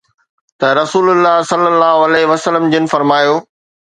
[0.59, 3.35] ته رسول الله صلي الله عليه وسلم جن فرمايو